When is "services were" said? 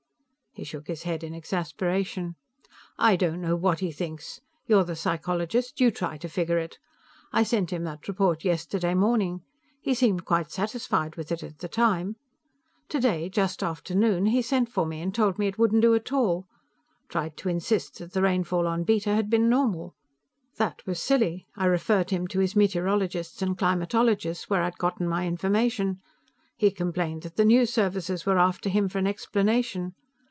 27.71-28.37